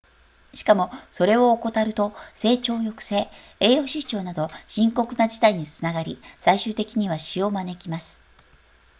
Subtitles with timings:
[0.55, 3.27] しかもそれを怠ると成長抑制
[3.59, 8.19] 栄養失調など深刻な事態につながり最終的には死を招きます